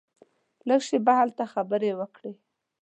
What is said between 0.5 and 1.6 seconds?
لږه شېبه هلته